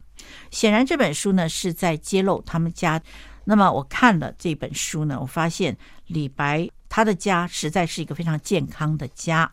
[0.50, 3.00] 显然这本书呢是在揭露他们家。
[3.44, 9.52] 那么我看了这本书呢，我发现李白他的家实在是一个非常健康的家。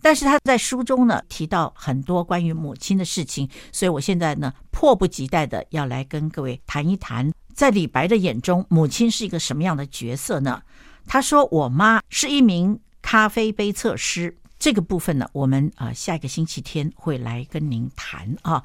[0.00, 10.62] 但是他在书中呢提到很多关于母亲的事情，所以我现在呢迫不及待的要来跟各位谈一谈，在李白的眼中，母亲是一个什么样的角色呢？
[11.06, 18.62] 他说：“我妈是一名咖啡杯测师。”这个部分呢，我们啊下一个星期天会来跟您谈啊。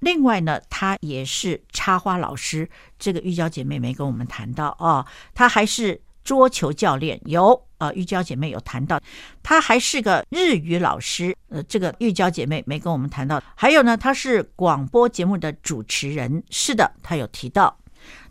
[0.00, 2.68] 另外呢，她也是插花老师，
[2.98, 6.00] 这个玉娇姐妹没跟我们谈到啊，她还是。
[6.26, 9.00] 桌球教练有呃，玉娇姐妹有谈到，
[9.44, 13.40] 她还是个日语老师，呃，这个玉娇姐妹没跟我们谈到。
[13.54, 17.78] 还有呢，她是广播节目的主持人，是的，她有提到。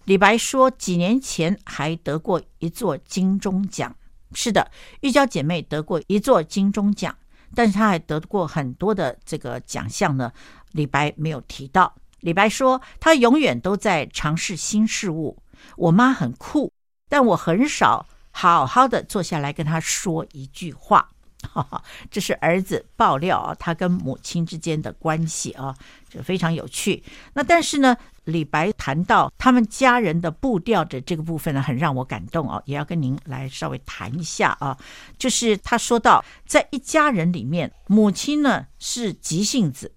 [0.03, 3.95] 李白说几年前还得过一座金钟奖，
[4.33, 4.69] 是的，
[4.99, 7.15] 玉娇姐妹得过一座金钟奖。
[7.53, 10.31] 但是她还得过很多的这个奖项呢。
[10.73, 11.95] 李白没有提到。
[12.21, 15.37] 李白说，他永远都在尝试新事物。
[15.77, 16.73] 我妈很酷，
[17.09, 21.09] 但我很少好好的坐下来跟他说一句话。
[21.53, 25.75] 哈哈，这是儿子爆料啊，他跟母亲之间的关系啊，
[26.09, 27.03] 这非常有趣。
[27.33, 34.75] 那但是呢，李白谈到他们家人的步调的这个部分呢，很让我感动啊，也要跟您来稍微谈一下啊。
[35.19, 39.93] 就是他说到，在一家人里面，母亲呢是急性子，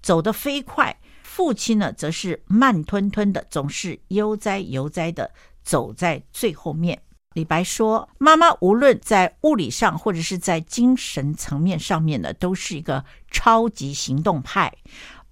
[0.00, 0.94] 走得飞快；
[1.24, 5.32] 父亲呢则是慢吞吞的，总是悠哉悠哉的
[5.62, 7.00] 走在最后面。
[7.34, 14.70] 李白说：“妈妈无论在物理上，或者是在精神层面上面呢，都是一个超级行动派。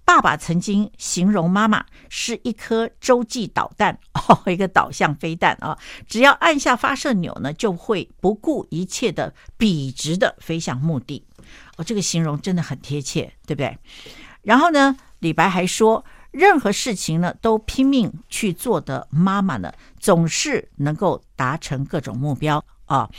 [0.03, 5.77] 爸爸曾经形容妈妈是一颗洲际导弹 哦，一个导向飞弹啊，
[6.07, 11.23] 只要按下发射钮呢，就会不顾一切的笔直的飞向目的。
[11.77, 13.77] 哦，这个形容真的很贴切，对不对？
[14.41, 23.09] 然后呢，李白还说。”任何事情呢，都拼命去做的妈妈呢，总是能够达成各种目标啊。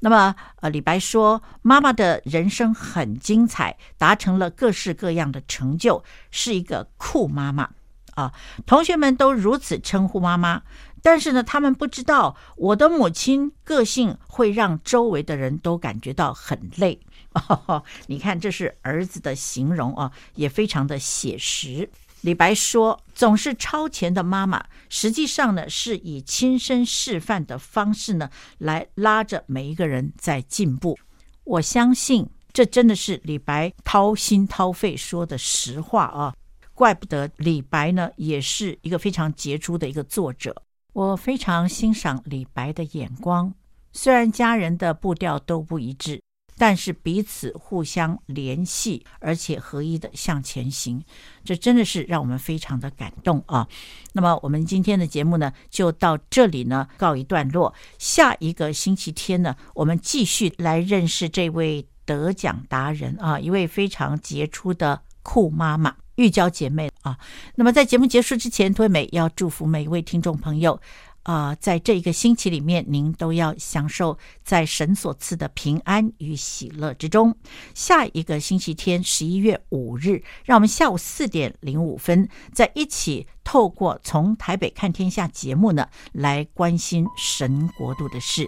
[0.00, 7.68] 那么，呃，李白说，妈妈的人生很精彩，达成了各式各样的成就，是一个酷妈妈
[8.14, 8.32] 啊。
[8.64, 10.62] 同学们都如此称呼妈妈，
[11.02, 17.00] 但是呢，他们不知道我的母亲个性会让周围的人都感觉到很累。
[17.48, 21.88] 哦，你看，这是儿子的形容啊，也非常的写实。
[22.22, 30.96] 李白说：“总是超前的妈妈，实际上呢，是以亲身示范的方式呢，来拉着每一个人在进步。
[31.42, 36.32] 我相信，这真的是李白掏心掏肺说的实话啊！
[36.74, 40.54] 怪不得李白呢，也是一个非常杰出的一个作者。
[40.92, 43.52] 我非常欣赏李白的眼光，
[43.92, 46.21] 虽然家人的步调都不一致。”
[46.56, 51.02] 但是彼此互相联系，而且合一的向前行，
[51.44, 53.66] 这真的是让我们非常的感动啊！
[54.12, 57.74] 那么我们今天的节目呢，就到这里呢告一段落。
[57.98, 67.18] 下一个星期天呢，我们继续来认识这位得奖达人啊，一位非常杰出的酷妈妈玉娇姐妹啊。
[67.54, 70.80] 那么在节目结束之前，涂美要祝福每一位听众朋友。
[71.22, 77.34] 啊、在这一个星期里面，您都要享受在神所赐的平安与喜乐之中。
[77.74, 88.46] 下一个星期天，十一月五日，让我们下午四点零五分，在一起透过从台北看天下节目呢，来关心神国度的事。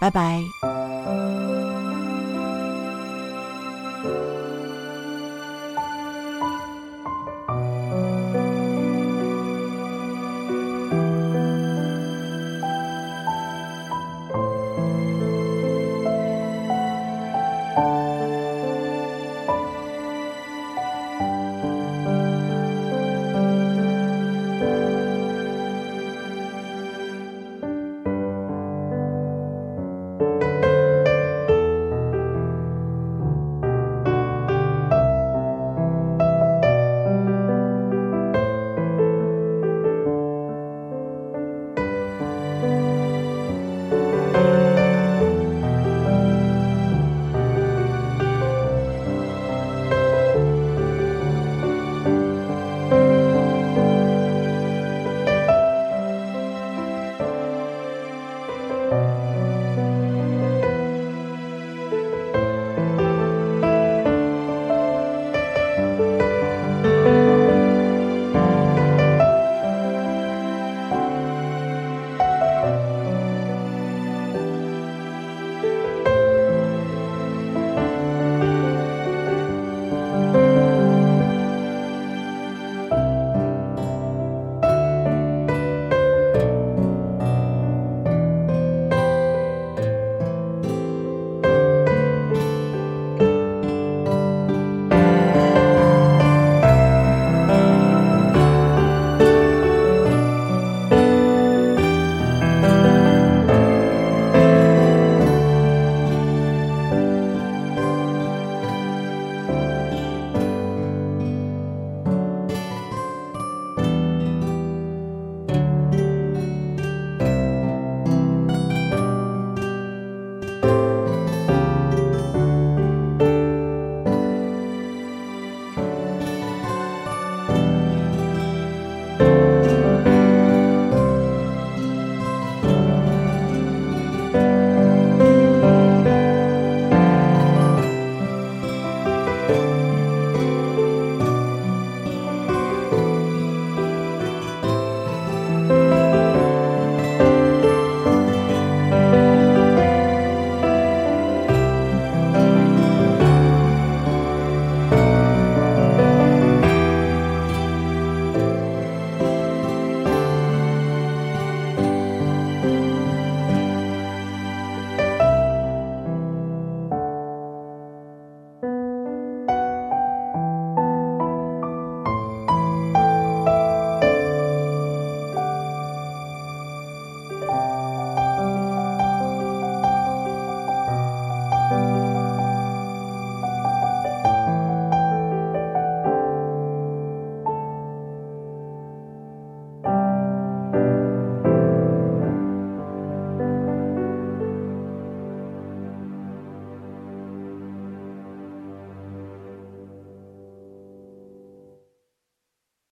[0.00, 0.42] 拜拜。